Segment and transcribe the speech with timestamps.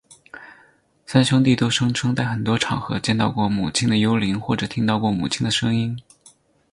[1.05, 5.95] 三兄弟都声称在很多场合见到过母亲的幽灵或者听到过母亲的声音。